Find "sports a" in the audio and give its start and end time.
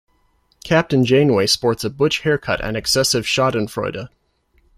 1.45-1.89